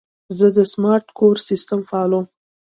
[0.37, 2.25] زه د سمارټ کور سیسټم فعالوم.